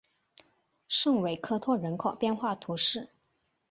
[0.87, 3.09] 圣维克托人口变化图示